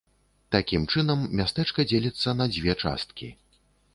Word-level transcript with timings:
Такім 0.53 0.87
чынам 0.93 1.19
мястэчка 1.41 1.85
дзеліцца 1.91 2.29
на 2.39 2.45
дзве 2.55 2.75
часткі. 2.87 3.31